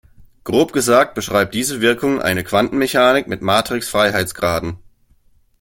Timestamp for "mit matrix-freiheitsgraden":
3.27-4.77